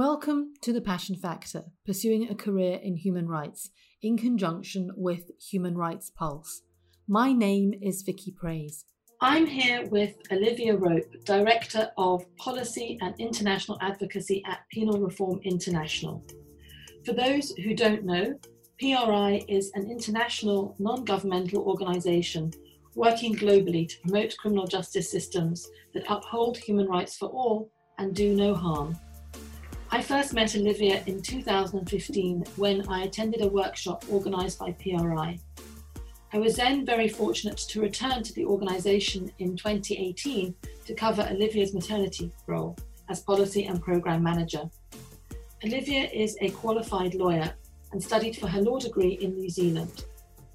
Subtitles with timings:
[0.00, 3.68] Welcome to the Passion Factor, pursuing a career in human rights
[4.00, 6.62] in conjunction with Human Rights Pulse.
[7.06, 8.86] My name is Vicky Praise.
[9.20, 16.24] I'm here with Olivia Rope, Director of Policy and International Advocacy at Penal Reform International.
[17.04, 18.38] For those who don't know,
[18.80, 22.54] PRI is an international non governmental organisation
[22.94, 28.34] working globally to promote criminal justice systems that uphold human rights for all and do
[28.34, 28.98] no harm.
[29.92, 35.36] I first met Olivia in 2015 when I attended a workshop organised by PRI.
[36.32, 40.54] I was then very fortunate to return to the organisation in 2018
[40.86, 42.76] to cover Olivia's maternity role
[43.08, 44.70] as policy and programme manager.
[45.64, 47.52] Olivia is a qualified lawyer
[47.90, 50.04] and studied for her law degree in New Zealand.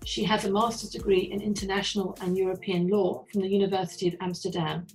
[0.06, 4.88] She has a master's degree in international and European law from the University of Amsterdam.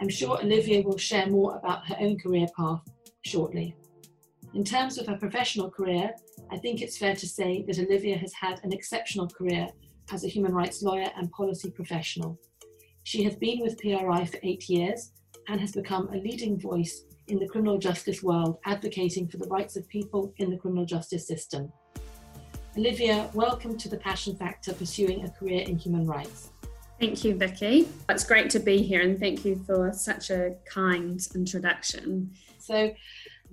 [0.00, 2.82] I'm sure Olivia will share more about her own career path
[3.24, 3.76] shortly.
[4.54, 6.12] In terms of her professional career,
[6.50, 9.68] I think it's fair to say that Olivia has had an exceptional career
[10.12, 12.38] as a human rights lawyer and policy professional.
[13.04, 15.12] She has been with PRI for eight years
[15.48, 19.76] and has become a leading voice in the criminal justice world, advocating for the rights
[19.76, 21.72] of people in the criminal justice system.
[22.76, 26.50] Olivia, welcome to the Passion Factor Pursuing a Career in Human Rights.
[27.00, 27.88] Thank you, Vicky.
[28.08, 32.30] It's great to be here and thank you for such a kind introduction.
[32.62, 32.92] So,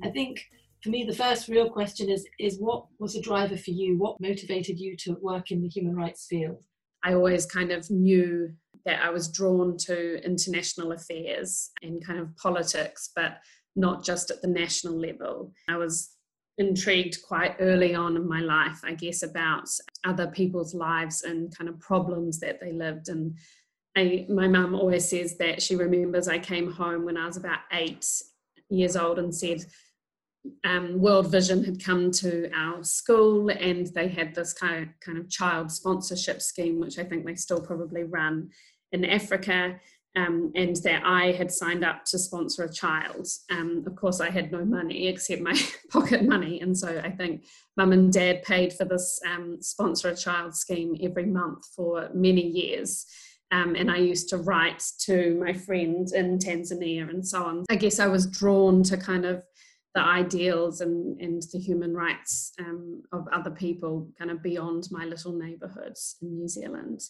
[0.03, 0.45] I think
[0.81, 3.97] for me, the first real question is is what was the driver for you?
[3.97, 6.63] What motivated you to work in the human rights field?
[7.03, 8.53] I always kind of knew
[8.85, 13.37] that I was drawn to international affairs and kind of politics, but
[13.75, 15.53] not just at the national level.
[15.67, 16.11] I was
[16.57, 19.69] intrigued quite early on in my life, I guess, about
[20.05, 23.07] other people's lives and kind of problems that they lived.
[23.07, 23.37] And
[23.95, 27.59] I, my mum always says that she remembers I came home when I was about
[27.71, 28.05] eight
[28.69, 29.65] years old and said,
[30.63, 35.17] um, World Vision had come to our school and they had this kind of, kind
[35.17, 38.49] of child sponsorship scheme, which I think they still probably run
[38.91, 39.79] in Africa.
[40.15, 43.27] Um, and that I had signed up to sponsor a child.
[43.51, 45.53] Um, of course, I had no money except my
[45.91, 47.45] pocket money, and so I think
[47.77, 52.41] mum and dad paid for this um, sponsor a child scheme every month for many
[52.41, 53.05] years.
[53.51, 57.65] Um, and I used to write to my friend in Tanzania and so on.
[57.69, 59.43] I guess I was drawn to kind of
[59.95, 65.05] the ideals and, and the human rights um, of other people kind of beyond my
[65.05, 67.01] little neighborhoods in New Zealand.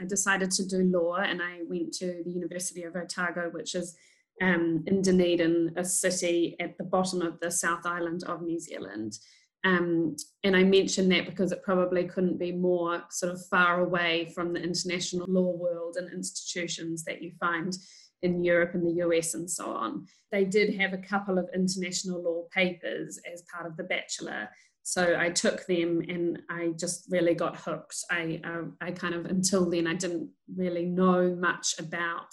[0.00, 3.96] I decided to do law and I went to the University of Otago, which is
[4.42, 9.18] um, in Dunedin, a city at the bottom of the South Island of New Zealand.
[9.66, 14.30] Um, and I mention that because it probably couldn't be more sort of far away
[14.32, 17.76] from the international law world and institutions that you find
[18.22, 20.06] in Europe and the US and so on.
[20.30, 24.48] They did have a couple of international law papers as part of the bachelor.
[24.84, 27.96] So I took them and I just really got hooked.
[28.08, 32.32] I, uh, I kind of, until then, I didn't really know much about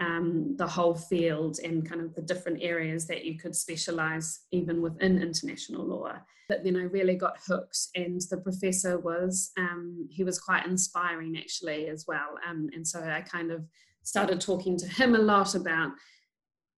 [0.00, 4.80] um, the whole field and kind of the different areas that you could specialize even
[4.80, 6.12] within international law.
[6.48, 11.36] But then I really got hooked, and the professor was, um, he was quite inspiring
[11.36, 12.38] actually as well.
[12.48, 13.66] Um, and so I kind of
[14.02, 15.92] started talking to him a lot about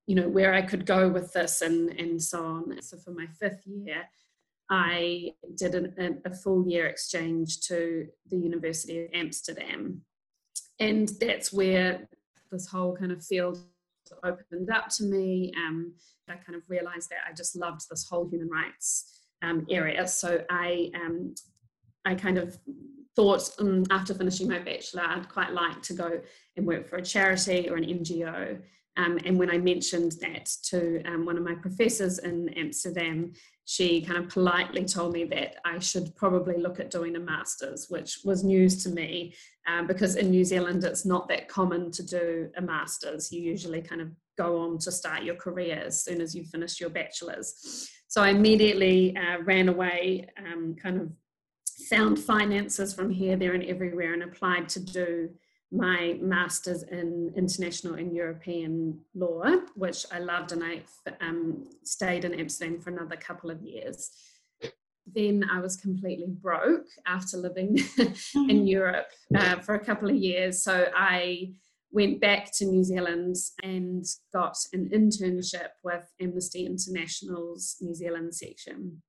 [0.07, 2.83] you know where I could go with this and and so on.
[2.83, 4.03] So for my fifth year,
[4.69, 5.75] I did
[6.25, 10.03] a full year exchange to the University of Amsterdam,
[10.81, 12.09] and that's where
[12.51, 13.59] this whole kind of field
[14.25, 15.53] opened up to me.
[15.57, 15.95] Um,
[16.29, 20.07] I kind of realized that I just loved this whole human rights um, area.
[20.07, 21.35] So I um,
[22.05, 22.59] I kind of
[23.17, 26.21] thought um, after finishing my bachelor, I'd quite like to go
[26.57, 28.61] and work for a charity or an NGO.
[28.97, 33.33] Um, and when I mentioned that to um, one of my professors in Amsterdam,
[33.71, 37.87] she kind of politely told me that I should probably look at doing a master's,
[37.89, 39.33] which was news to me
[39.69, 43.31] um, because in New Zealand it's not that common to do a master's.
[43.31, 46.81] You usually kind of go on to start your career as soon as you finish
[46.81, 47.89] your bachelor's.
[48.09, 51.13] So I immediately uh, ran away, um, kind of
[51.89, 55.31] found finances from here, there, and everywhere, and applied to do
[55.73, 59.45] my master's in international and European law,
[59.77, 60.83] which I loved, and I
[61.21, 64.11] um, stayed in Amsterdam for another couple of years.
[65.07, 68.67] Then I was completely broke after living in mm-hmm.
[68.67, 70.63] Europe uh, for a couple of years.
[70.63, 71.53] So I
[71.93, 79.03] went back to New Zealand and got an internship with Amnesty International's New Zealand section.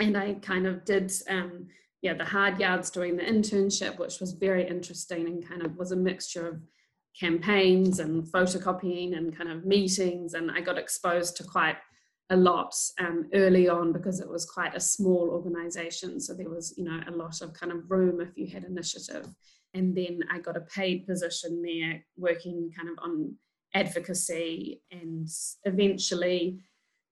[0.00, 1.66] And I kind of did um,
[2.02, 5.92] yeah, the hard yards doing the internship, which was very interesting and kind of was
[5.92, 6.62] a mixture of
[7.18, 10.34] campaigns and photocopying and kind of meetings.
[10.34, 11.76] And I got exposed to quite
[12.30, 16.20] a lot um, early on because it was quite a small organization.
[16.20, 19.26] So there was, you know, a lot of kind of room if you had initiative.
[19.74, 23.34] And then I got a paid position there working kind of on
[23.74, 25.28] advocacy and
[25.64, 26.60] eventually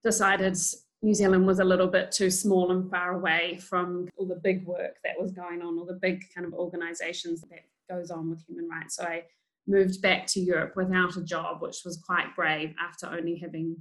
[0.05, 0.56] decided
[1.02, 4.66] New Zealand was a little bit too small and far away from all the big
[4.66, 8.44] work that was going on, all the big kind of organizations that goes on with
[8.46, 8.96] human rights.
[8.96, 9.25] So I
[9.66, 13.76] moved back to Europe without a job, which was quite brave after only having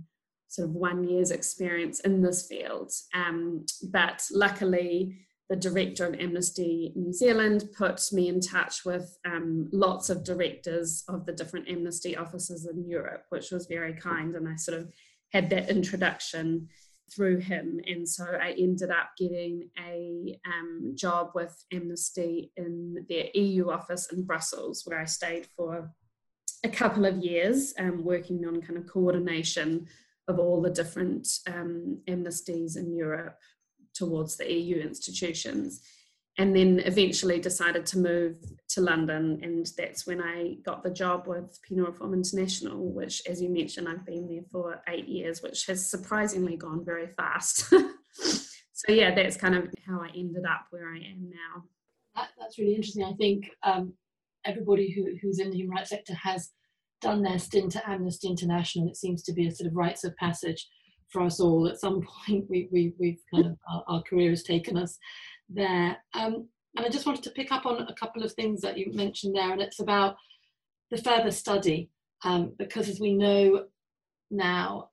[0.47, 2.91] sort of one year's experience in this field.
[3.13, 5.18] Um, but luckily,
[5.50, 11.03] the director of Amnesty New Zealand put me in touch with um, lots of directors
[11.07, 14.35] of the different Amnesty offices in Europe, which was very kind.
[14.35, 14.91] And I sort of
[15.31, 16.69] had that introduction
[17.13, 17.80] through him.
[17.86, 24.12] And so I ended up getting a um, job with Amnesty in their EU office
[24.12, 25.92] in Brussels, where I stayed for
[26.63, 29.88] a couple of years um, working on kind of coordination
[30.28, 33.38] of all the different um, amnesties in Europe
[33.94, 35.81] towards the EU institutions.
[36.37, 38.37] And then eventually decided to move
[38.69, 43.41] to London, and that's when I got the job with Penal Reform International, which, as
[43.41, 47.69] you mentioned, I've been there for eight years, which has surprisingly gone very fast.
[48.19, 51.63] so, yeah, that's kind of how I ended up where I am now.
[52.15, 53.05] That, that's really interesting.
[53.05, 53.93] I think um,
[54.45, 56.51] everybody who, who's in the human rights sector has
[57.01, 58.87] done their stint at Amnesty International.
[58.87, 60.67] It seems to be a sort of rites of passage
[61.09, 61.67] for us all.
[61.67, 64.97] At some point, we, we, we've kind of, our, our career has taken us
[65.50, 65.97] there.
[66.13, 68.92] Um, and I just wanted to pick up on a couple of things that you
[68.94, 70.15] mentioned there, and it's about
[70.92, 71.89] the further study,
[72.24, 73.65] um, because as we know
[74.31, 74.89] now,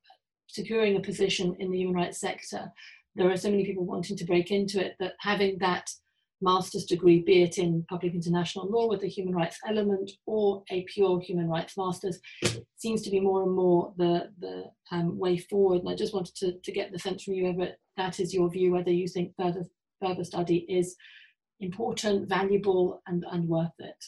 [0.49, 2.71] securing a position in the human rights sector,
[3.15, 5.91] there are so many people wanting to break into it that having that
[6.43, 10.83] master's degree, be it in public international law with a human rights element or a
[10.83, 12.21] pure human rights master's,
[12.77, 15.81] seems to be more and more the, the um, way forward.
[15.81, 18.51] And I just wanted to, to get the sense from you whether that is your
[18.51, 19.65] view, whether you think further,
[20.03, 20.97] further study is
[21.61, 24.05] important, valuable, and, and worth it.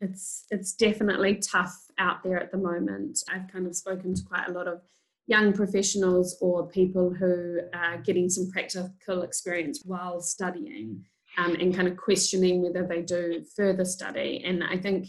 [0.00, 3.18] It's, it's definitely tough out there at the moment.
[3.32, 4.82] I've kind of spoken to quite a lot of
[5.26, 11.04] young professionals or people who are getting some practical experience while studying
[11.38, 14.42] um, and kind of questioning whether they do further study.
[14.44, 15.08] And I think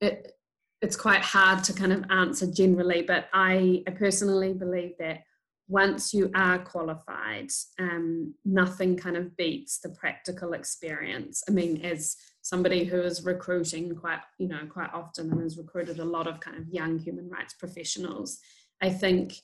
[0.00, 0.32] it,
[0.82, 5.20] it's quite hard to kind of answer generally, but I, I personally believe that
[5.68, 11.42] once you are qualified, um, nothing kind of beats the practical experience.
[11.48, 15.98] I mean, as somebody who is recruiting quite, you know, quite often and has recruited
[15.98, 18.38] a lot of kind of young human rights professionals,
[18.80, 19.34] I think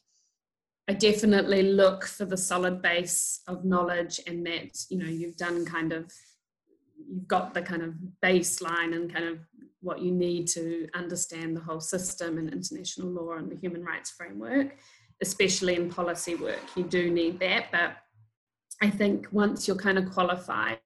[0.88, 5.64] I definitely look for the solid base of knowledge and that, you know, you've done
[5.64, 6.12] kind of,
[7.08, 9.38] you've got the kind of baseline and kind of
[9.80, 14.10] what you need to understand the whole system and international law and the human rights
[14.10, 14.76] framework,
[15.22, 16.60] especially in policy work.
[16.76, 17.66] You do need that.
[17.72, 17.96] But
[18.82, 20.78] I think once you're kind of qualified,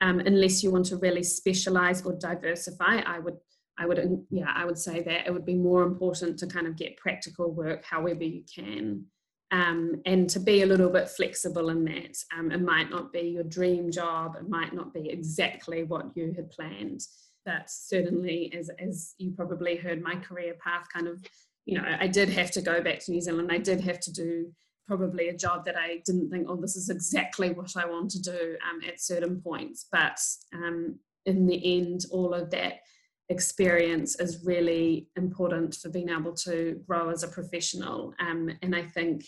[0.00, 3.38] um, unless you want to really specialize or diversify, I would
[3.80, 6.76] I would, yeah, I would say that it would be more important to kind of
[6.76, 9.06] get practical work however you can.
[9.52, 12.16] Um, and to be a little bit flexible in that.
[12.36, 16.32] Um, it might not be your dream job, it might not be exactly what you
[16.36, 17.00] had planned,
[17.46, 21.24] but certainly, as, as you probably heard, my career path kind of,
[21.70, 24.12] you know, I did have to go back to New Zealand, I did have to
[24.12, 24.52] do
[24.88, 28.20] probably a job that I didn't think, oh, this is exactly what I want to
[28.20, 30.18] do um, at certain points, but
[30.52, 32.80] um, in the end, all of that
[33.28, 38.14] experience is really important for being able to grow as a professional.
[38.18, 39.26] Um, and I think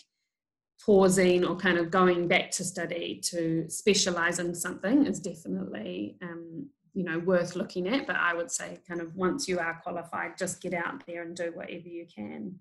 [0.85, 6.67] pausing or kind of going back to study to specialize in something is definitely um,
[6.93, 10.37] you know worth looking at but i would say kind of once you are qualified
[10.37, 12.53] just get out there and do whatever you can.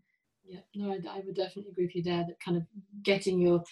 [0.45, 2.65] Yeah no i, I would definitely agree with you there that kind of
[3.03, 3.62] getting your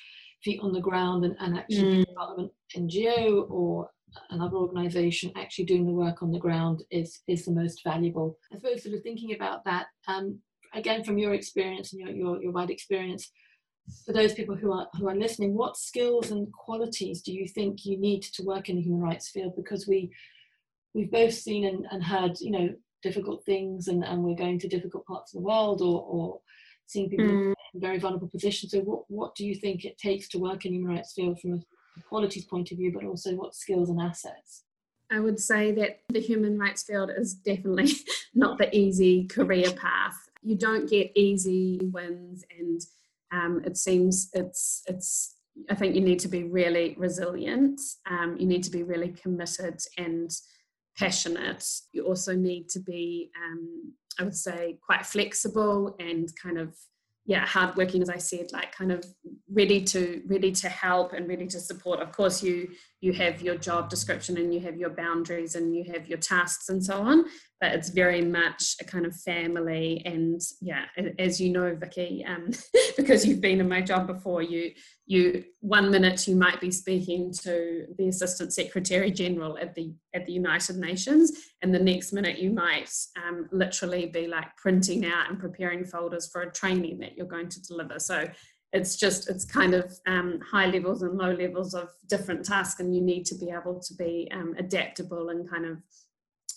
[0.43, 2.15] feet on the ground and, and actually mm.
[2.15, 3.91] part of an ngo or
[4.31, 8.39] another organization actually doing the work on the ground is is the most valuable.
[8.53, 10.39] I suppose sort of thinking about that um,
[10.75, 13.31] again from your experience and your, your, your wide experience
[14.05, 17.85] for those people who are who are listening what skills and qualities do you think
[17.85, 19.55] you need to work in the human rights field?
[19.57, 20.11] Because we
[20.95, 22.69] we've both seen and, and heard you know
[23.03, 26.41] difficult things and, and we're going to difficult parts of the world or, or
[26.87, 27.55] seeing people mm.
[27.75, 30.75] in very vulnerable positions so what, what do you think it takes to work in
[30.75, 31.61] human rights field from a
[32.09, 34.65] qualities point of view, but also what skills and assets?
[35.11, 37.93] I would say that the human rights field is definitely
[38.35, 40.17] not the easy career path.
[40.43, 42.81] You don't get easy wins, and
[43.33, 45.37] um, it seems it's it's.
[45.69, 47.81] I think you need to be really resilient.
[48.09, 50.31] Um, you need to be really committed and
[50.99, 51.65] passionate.
[51.93, 56.75] You also need to be, um, I would say, quite flexible and kind of
[57.27, 59.05] yeah hardworking as i said like kind of
[59.53, 62.69] ready to ready to help and ready to support of course you
[63.01, 66.69] you have your job description and you have your boundaries and you have your tasks
[66.69, 67.25] and so on
[67.61, 70.03] but it's very much a kind of family.
[70.07, 70.87] And yeah
[71.19, 72.51] as you know vicky um,
[72.97, 74.73] because you've been in my job before you
[75.07, 80.25] you one minute you might be speaking to the assistant secretary general at the at
[80.27, 85.29] the united nations and the next minute you might um, literally be like printing out
[85.29, 87.99] and preparing folders for a training that you're going to deliver.
[87.99, 88.29] So
[88.73, 92.95] it's just it's kind of um, high levels and low levels of different tasks and
[92.95, 95.79] you need to be able to be um, adaptable and kind of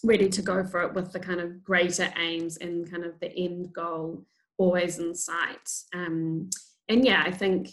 [0.03, 3.35] ready to go for it with the kind of greater aims and kind of the
[3.37, 4.25] end goal
[4.57, 5.69] always in sight.
[5.93, 6.49] Um,
[6.89, 7.69] and yeah i think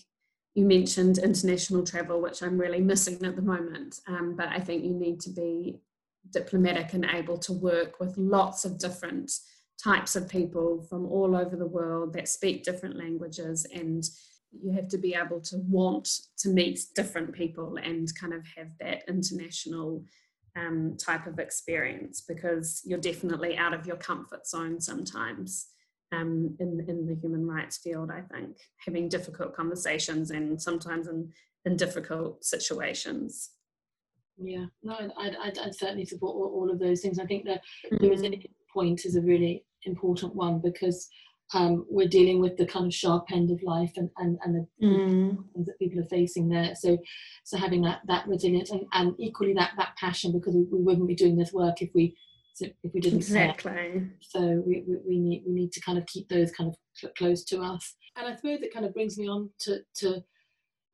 [0.55, 4.85] you mentioned international travel which i'm really missing at the moment um, but i think
[4.85, 5.81] you need to be
[6.31, 9.31] diplomatic and able to work with lots of different
[9.83, 14.05] types of people from all over the world that speak different languages and
[14.53, 18.71] you have to be able to want to meet different people and kind of have
[18.81, 20.05] that international
[20.57, 25.67] um, type of experience because you're definitely out of your comfort zone sometimes
[26.13, 31.31] um, in, in the human rights field, I think, having difficult conversations and sometimes in,
[31.65, 33.51] in difficult situations.
[34.37, 37.19] Yeah, no, I'd, I'd, I'd certainly support all, all, of those things.
[37.19, 38.03] I think that mm-hmm.
[38.03, 41.09] the resilient point is a really important one because
[41.53, 44.87] um, we're dealing with the kind of sharp end of life and, and, and the
[44.87, 45.37] mm.
[45.53, 46.75] things that people are facing there.
[46.75, 46.99] So,
[47.45, 51.15] so having that, that resilience and, and equally that, that passion because we, wouldn't be
[51.15, 52.17] doing this work if we,
[52.61, 53.73] if we didn't exactly.
[53.73, 54.11] Care.
[54.21, 57.43] So we, we, we, need, we need to kind of keep those kind of close
[57.45, 57.95] to us.
[58.17, 60.23] And I suppose it kind of brings me on to, to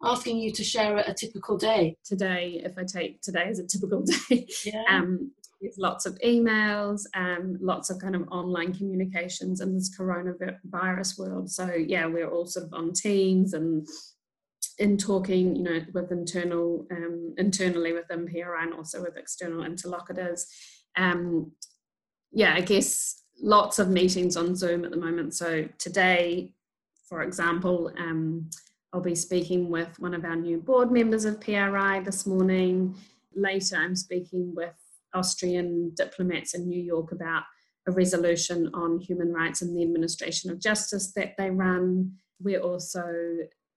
[0.03, 1.97] asking you to share a, a typical day.
[2.05, 4.85] Today, if I take today as a typical day, yeah.
[4.89, 5.33] um,
[5.79, 11.51] lots of emails, um, lots of kind of online communications in this coronavirus world.
[11.51, 13.87] So yeah, we're all sort of on Teams and
[14.79, 20.47] in talking, you know, with internal um, internally with MPRI and also with external interlocutors.
[20.97, 21.53] Um,
[22.33, 25.35] yeah, I guess lots of meetings on Zoom at the moment.
[25.35, 26.53] So today,
[27.09, 28.51] for example, um,
[28.93, 32.97] I'll be speaking with one of our new board members of PRI this morning.
[33.35, 34.75] Later, I'm speaking with
[35.17, 37.43] Austrian diplomats in New York about
[37.89, 42.13] a resolution on human rights and the administration of justice that they run.
[42.41, 43.05] We're also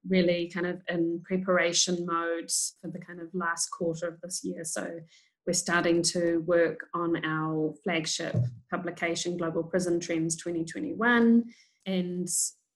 [0.08, 4.64] really kind of in preparation mode for the kind of last quarter of this year.
[4.64, 5.00] So
[5.46, 8.36] we're starting to work on our flagship
[8.70, 11.44] publication, Global Prison Trends 2021.
[11.86, 12.28] And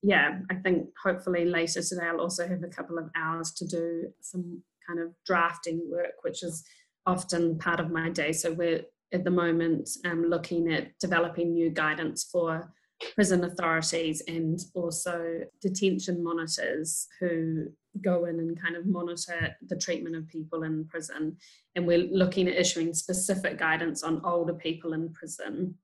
[0.02, 4.08] yeah, I think hopefully later today I'll also have a couple of hours to do
[4.22, 6.64] some kind of drafting work, which is
[7.06, 8.32] often part of my day.
[8.32, 8.82] So we're
[9.14, 12.72] at the moment um, looking at developing new guidance for
[13.16, 17.68] prison authorities and also detention monitors who
[18.02, 21.38] go in and kind of monitor the treatment of people in prison.
[21.76, 25.76] And we're looking at issuing specific guidance on older people in prison,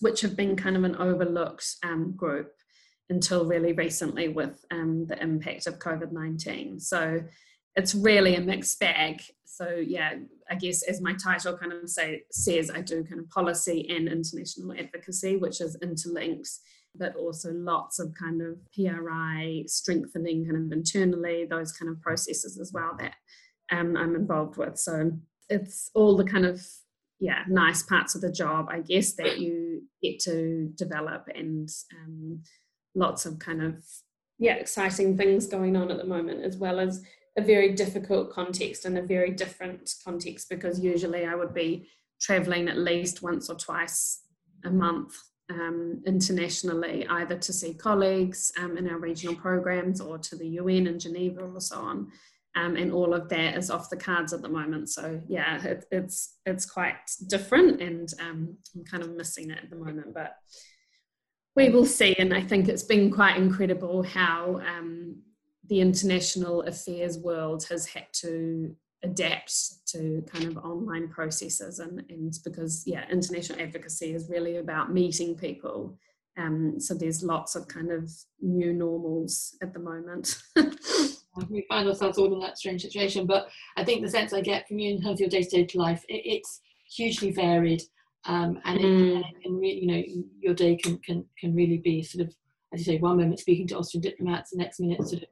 [0.00, 2.52] which have been kind of an overlooked um, group
[3.10, 6.80] until really recently with um, the impact of COVID 19.
[6.80, 7.20] So
[7.76, 9.22] it's really a mixed bag.
[9.44, 10.14] So yeah,
[10.52, 14.06] I guess as my title kind of say says, I do kind of policy and
[14.06, 16.50] international advocacy, which is interlinked,
[16.94, 22.58] but also lots of kind of PRI strengthening kind of internally, those kind of processes
[22.60, 23.14] as well that
[23.70, 24.76] um, I'm involved with.
[24.76, 25.12] So
[25.48, 26.62] it's all the kind of
[27.18, 31.70] yeah nice parts of the job, I guess, that you get to develop and
[32.04, 32.42] um,
[32.94, 33.82] lots of kind of
[34.38, 37.02] yeah exciting things going on at the moment as well as
[37.36, 41.88] a very difficult context and a very different context because usually I would be
[42.20, 44.22] traveling at least once or twice
[44.64, 45.16] a month
[45.50, 50.86] um, internationally, either to see colleagues um, in our regional programs or to the UN
[50.86, 52.08] in Geneva or so on.
[52.54, 54.90] Um, and all of that is off the cards at the moment.
[54.90, 56.98] So yeah, it, it's it's quite
[57.28, 60.12] different, and um, I'm kind of missing it at the moment.
[60.12, 60.36] But
[61.56, 62.14] we will see.
[62.18, 65.22] And I think it's been quite incredible how um,
[65.68, 72.38] the international affairs world has had to adapt to kind of online processes and, and
[72.44, 75.96] because yeah international advocacy is really about meeting people
[76.38, 80.42] um, so there's lots of kind of new normals at the moment
[81.48, 84.68] we find ourselves all in that strange situation but i think the sense i get
[84.68, 87.82] from you in terms of your day-to-day life it, it's hugely varied
[88.24, 89.20] um, and, mm.
[89.20, 90.02] it, and re- you know
[90.38, 92.34] your day can, can can really be sort of
[92.72, 95.28] as you say one moment speaking to austrian diplomats the next minute sort of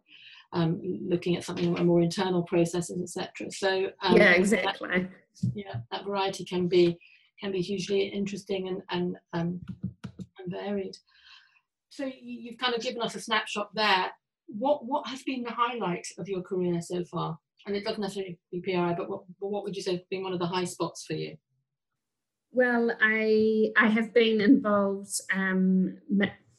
[0.53, 3.51] um, looking at something more internal processes, etc.
[3.51, 4.89] So um, yeah, exactly.
[4.89, 5.11] That,
[5.55, 6.99] yeah, that variety can be
[7.41, 9.61] can be hugely interesting and and um,
[10.39, 10.97] and varied.
[11.91, 14.11] So you've kind of given us a snapshot there.
[14.47, 17.39] What what has been the highlight of your career so far?
[17.67, 20.33] And it doesn't necessarily be PRI, but what, what would you say has been one
[20.33, 21.37] of the high spots for you?
[22.53, 25.21] Well, I I have been involved.
[25.33, 25.99] Um,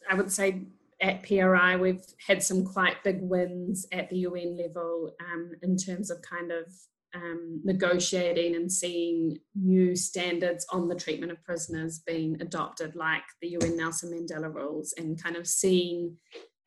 [0.09, 0.61] I would say
[1.01, 6.11] at PRI we've had some quite big wins at the UN level um, in terms
[6.11, 6.65] of kind of
[7.13, 13.49] um, negotiating and seeing new standards on the treatment of prisoners being adopted, like the
[13.49, 16.17] UN Nelson Mandela rules, and kind of seeing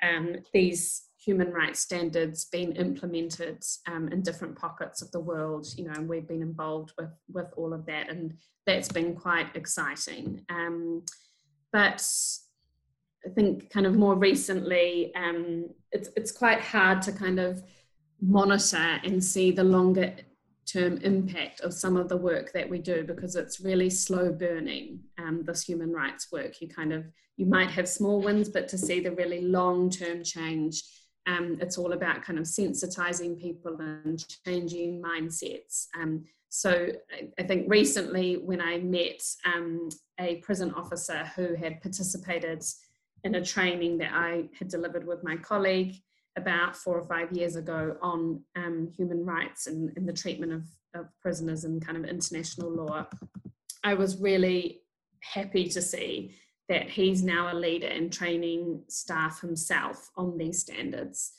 [0.02, 5.66] um, these human rights standards being implemented um, in different pockets of the world.
[5.76, 8.34] You know, and we've been involved with with all of that, and
[8.66, 10.44] that's been quite exciting.
[10.50, 11.04] Um,
[11.72, 12.06] but
[13.26, 17.62] I think, kind of more recently, um, it's it's quite hard to kind of
[18.20, 20.14] monitor and see the longer
[20.66, 25.00] term impact of some of the work that we do because it's really slow burning
[25.18, 26.60] um, this human rights work.
[26.60, 27.04] You kind of
[27.36, 30.82] you might have small wins but to see the really long term change
[31.26, 35.86] um, it's all about kind of sensitizing people and changing mindsets.
[35.98, 39.88] Um, so I, I, think recently when i met um,
[40.20, 42.62] a prison officer who had participated
[43.24, 45.96] in a training that i had delivered with my colleague
[46.36, 50.64] about four or five years ago on um, human rights and, and the treatment of,
[50.94, 53.06] of prisoners and kind of international law,
[53.84, 54.82] I was really
[55.20, 56.34] happy to see
[56.68, 61.32] that he's now a leader in training staff himself on these standards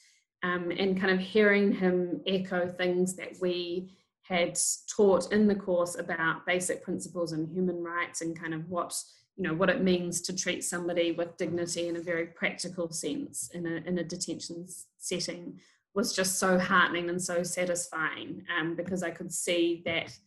[0.44, 5.98] um, and kind of hearing him echo things that we had taught in the course
[5.98, 8.96] about basic principles and human rights and kind of what
[9.38, 13.50] you know what it means to treat somebody with dignity in a very practical sense
[13.54, 14.66] in a, in a detention
[14.98, 15.60] setting
[15.94, 20.18] was just so heartening and so satisfying um, because I could see that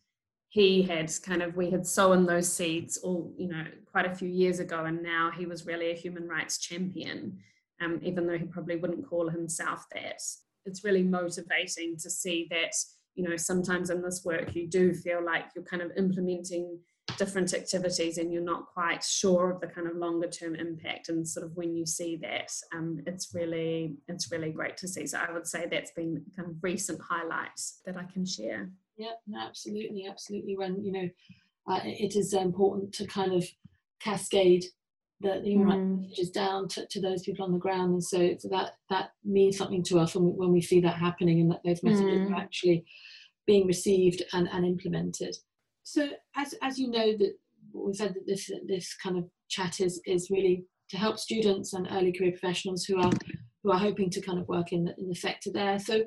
[0.50, 4.28] he had kind of we had sown those seeds all you know quite a few
[4.28, 7.38] years ago and now he was really a human rights champion
[7.80, 10.22] um, even though he probably wouldn't call himself that.
[10.64, 12.74] It's really motivating to see that
[13.18, 16.78] you know sometimes in this work you do feel like you're kind of implementing
[17.16, 21.08] different activities and you're not quite sure of the kind of longer term impact.
[21.08, 25.06] And sort of when you see that um, it's really it's really great to see.
[25.06, 28.70] So i would say that's been kind of recent highlights that i can share.
[28.96, 30.56] Yeah absolutely absolutely.
[30.56, 31.08] When you know
[31.66, 33.44] uh, it is important to kind of
[34.00, 34.64] cascade
[35.20, 36.00] the, the human mm.
[36.02, 39.56] messages down to, to those people on the ground and so, so that that means
[39.56, 42.32] something to us when we, when we see that happening and that those messages mm.
[42.32, 42.84] are actually
[43.46, 45.36] being received and, and implemented
[45.82, 47.34] so as as you know that
[47.72, 51.88] we said that this this kind of chat is is really to help students and
[51.90, 53.12] early career professionals who are
[53.62, 55.78] who are hoping to kind of work in the, in the sector there.
[55.78, 56.04] So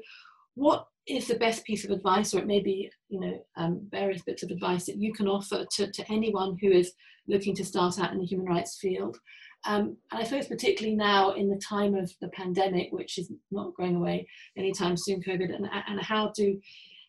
[0.55, 4.21] what is the best piece of advice, or it may be you know um, various
[4.21, 6.93] bits of advice that you can offer to, to anyone who is
[7.27, 9.17] looking to start out in the human rights field?
[9.65, 13.75] Um, and I suppose particularly now in the time of the pandemic, which is not
[13.75, 16.59] going away anytime soon, COVID, and, and how do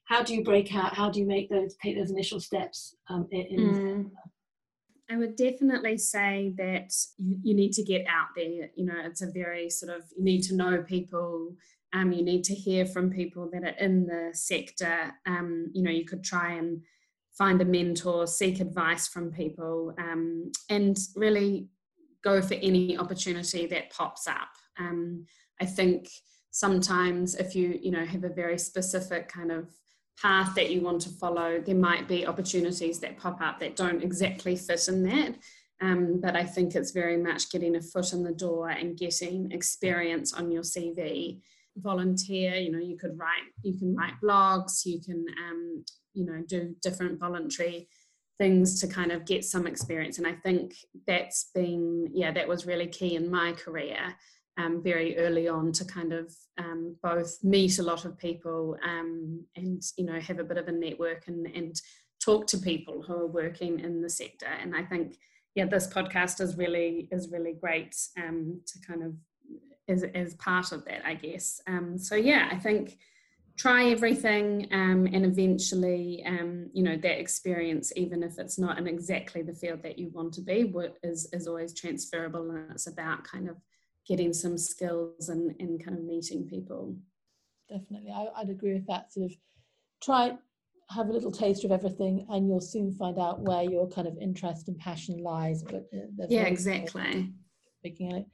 [0.04, 0.94] how do you break out?
[0.94, 3.46] How do you make those take those initial steps um, in?
[3.58, 4.10] Mm.
[5.10, 8.70] I would definitely say that you, you need to get out there.
[8.74, 11.54] You know, it's a very sort of you need to know people.
[11.92, 15.12] Um, you need to hear from people that are in the sector.
[15.26, 16.82] Um, you know, you could try and
[17.36, 21.68] find a mentor, seek advice from people, um, and really
[22.22, 24.48] go for any opportunity that pops up.
[24.78, 25.26] Um,
[25.60, 26.08] I think
[26.50, 29.70] sometimes if you you know have a very specific kind of
[30.20, 34.02] path that you want to follow, there might be opportunities that pop up that don't
[34.02, 35.36] exactly fit in that.
[35.80, 39.50] Um, but I think it's very much getting a foot in the door and getting
[39.50, 41.40] experience on your CV.
[41.76, 46.42] Volunteer, you know, you could write, you can write blogs, you can, um, you know,
[46.46, 47.88] do different voluntary
[48.38, 50.18] things to kind of get some experience.
[50.18, 50.74] And I think
[51.06, 54.14] that's been, yeah, that was really key in my career
[54.58, 59.44] um, very early on to kind of um, both meet a lot of people um,
[59.56, 61.80] and you know have a bit of a network and, and
[62.22, 65.16] talk to people who are working in the sector and i think
[65.54, 69.14] yeah this podcast is really is really great um, to kind of
[69.88, 72.98] as, as part of that i guess um, so yeah i think
[73.58, 78.86] try everything um, and eventually um, you know that experience even if it's not in
[78.86, 83.24] exactly the field that you want to be is, is always transferable and it's about
[83.24, 83.56] kind of
[84.06, 86.96] getting some skills and, and kind of meeting people.
[87.68, 89.12] Definitely, I, would agree with that.
[89.12, 89.36] Sort of
[90.02, 90.36] try
[90.90, 94.18] have a little taste of everything, and you'll soon find out where your kind of
[94.18, 95.62] interest and passion lies.
[95.62, 97.32] But uh, yeah, exactly.
[97.82, 98.26] Picking it,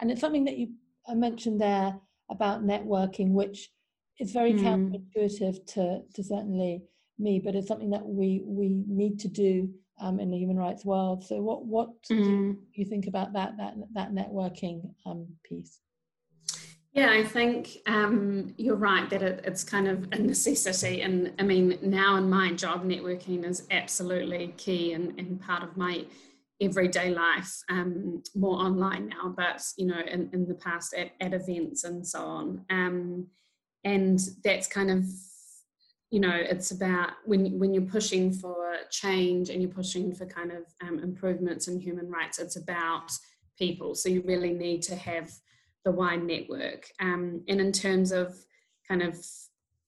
[0.00, 0.72] and it's something that you
[1.14, 1.98] mentioned there
[2.30, 3.70] about networking, which
[4.18, 4.60] is very mm.
[4.60, 6.82] counterintuitive to to certainly
[7.18, 10.84] me, but it's something that we we need to do um, in the human rights
[10.84, 11.24] world.
[11.24, 12.54] So, what what mm.
[12.54, 15.80] do you think about that that that networking um, piece?
[16.92, 21.02] Yeah, I think um, you're right that it, it's kind of a necessity.
[21.02, 25.76] And I mean, now in my job, networking is absolutely key and, and part of
[25.76, 26.04] my
[26.60, 31.32] everyday life, um, more online now, but you know, in, in the past at, at
[31.32, 32.64] events and so on.
[32.70, 33.26] Um,
[33.84, 35.04] and that's kind of,
[36.10, 40.52] you know, it's about when when you're pushing for change and you're pushing for kind
[40.52, 43.10] of um, improvements in human rights, it's about
[43.58, 43.94] people.
[43.94, 45.30] So you really need to have
[45.84, 46.90] the wide network.
[47.00, 48.36] Um, and in terms of
[48.86, 49.16] kind of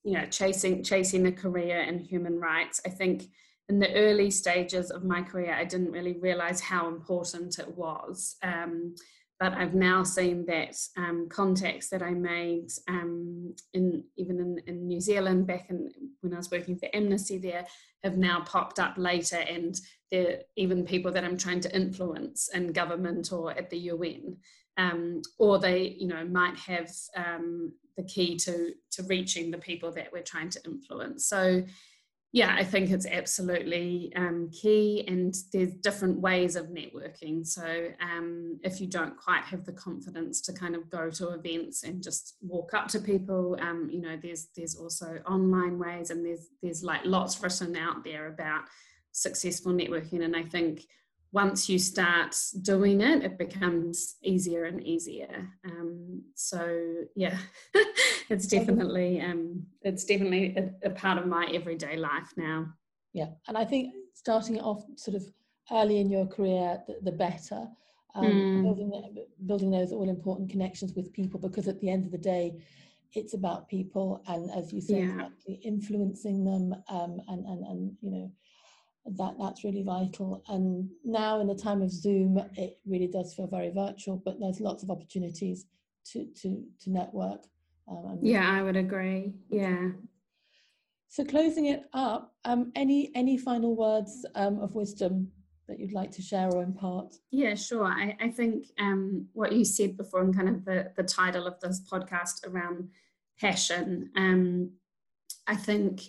[0.04, 3.24] you know chasing chasing a career in human rights, I think
[3.72, 8.36] in the early stages of my career, I didn't really realize how important it was.
[8.42, 8.94] Um,
[9.40, 14.86] but I've now seen that um, contacts that I made um, in even in, in,
[14.86, 17.64] New Zealand back in when I was working for Amnesty there
[18.04, 19.74] have now popped up later, and
[20.10, 24.36] they're even people that I'm trying to influence in government or at the UN
[24.76, 29.90] um, or they you know might have um, the key to to reaching the people
[29.92, 31.62] that we're trying to influence so
[32.32, 37.46] yeah i think it's absolutely um, key and there's different ways of networking.
[37.46, 41.82] So um, if you don't quite have the confidence to kind of go to events
[41.82, 46.24] and just walk up to people um, you know there's there's also online ways and
[46.24, 48.62] there's there's like lots written out there about
[49.12, 50.86] successful networking and i think
[51.32, 55.48] once you start doing it, it becomes easier and easier.
[55.64, 57.38] Um, so yeah,
[58.28, 62.66] it's definitely um, it's definitely a, a, part of my everyday life now.
[63.14, 65.24] Yeah, and I think starting off sort of
[65.70, 67.66] early in your career, the, the better.
[68.14, 68.62] Um, mm.
[68.62, 72.62] building, building those all important connections with people because at the end of the day,
[73.14, 75.56] it's about people and as you said, yeah.
[75.64, 78.30] influencing them um, and, and, and you know
[79.04, 80.42] that that's really vital.
[80.48, 84.60] And now in the time of zoom it really does feel very virtual but there's
[84.60, 85.66] lots of opportunities
[86.12, 87.44] to to to network
[87.88, 89.34] um, yeah i would agree.
[89.50, 89.90] Yeah.
[91.08, 95.30] So closing it up um any any final words um, of wisdom
[95.68, 97.14] that you'd like to share or impart?
[97.30, 97.84] Yeah sure.
[97.84, 101.60] I, I think um what you said before and kind of the the title of
[101.60, 102.88] this podcast around
[103.40, 104.70] passion um
[105.46, 106.02] i think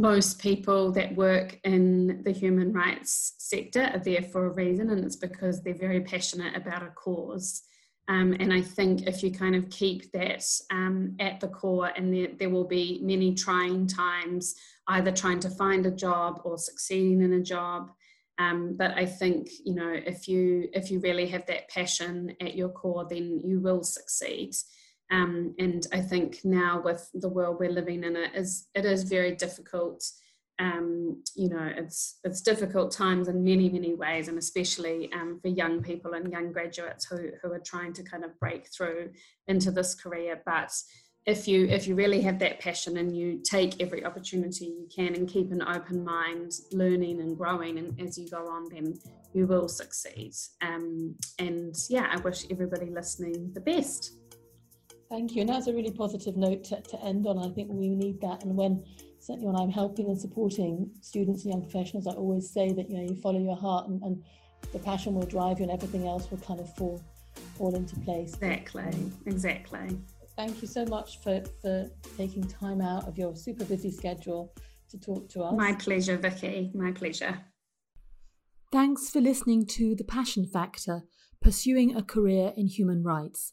[0.00, 5.04] most people that work in the human rights sector are there for a reason, and
[5.04, 7.62] it's because they're very passionate about a cause.
[8.08, 12.14] Um, and I think if you kind of keep that um, at the core, and
[12.14, 14.54] there, there will be many trying times,
[14.88, 17.90] either trying to find a job or succeeding in a job.
[18.38, 22.54] Um, but I think you know if you if you really have that passion at
[22.54, 24.54] your core, then you will succeed.
[25.10, 29.04] Um, and I think now with the world we're living in, it is it is
[29.04, 30.04] very difficult.
[30.58, 35.48] Um, you know, it's it's difficult times in many many ways, and especially um, for
[35.48, 39.10] young people and young graduates who who are trying to kind of break through
[39.46, 40.42] into this career.
[40.44, 40.72] But
[41.26, 45.14] if you if you really have that passion and you take every opportunity you can
[45.14, 48.94] and keep an open mind, learning and growing, and as you go on, then
[49.34, 50.32] you will succeed.
[50.62, 54.14] Um, and yeah, I wish everybody listening the best.
[55.08, 55.42] Thank you.
[55.42, 57.38] And that's a really positive note to, to end on.
[57.38, 58.42] I think we need that.
[58.42, 58.84] And when
[59.20, 62.96] certainly when I'm helping and supporting students and young professionals, I always say that you
[62.96, 64.22] know you follow your heart and, and
[64.72, 67.00] the passion will drive you and everything else will kind of fall
[67.56, 68.34] fall into place.
[68.34, 68.82] Exactly.
[68.82, 69.98] Um, exactly.
[70.36, 74.52] Thank you so much for, for taking time out of your super busy schedule
[74.90, 75.54] to talk to us.
[75.56, 76.70] My pleasure, Vicky.
[76.74, 77.38] My pleasure.
[78.70, 81.04] Thanks for listening to The Passion Factor
[81.40, 83.52] Pursuing a Career in Human Rights.